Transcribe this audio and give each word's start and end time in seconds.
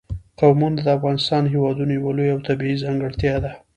قومونه 0.39 0.77
د 0.85 0.87
افغانستان 0.97 1.43
هېواد 1.53 1.75
یوه 1.97 2.11
لویه 2.17 2.33
او 2.35 2.39
طبیعي 2.47 2.77
ځانګړتیا 2.83 3.35
ده. 3.43 3.51